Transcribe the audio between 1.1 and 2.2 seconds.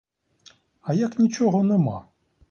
нічого нема?